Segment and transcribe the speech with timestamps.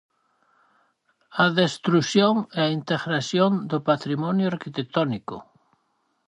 [1.43, 5.35] A destrución e a integración do patrimonio arquitectónico.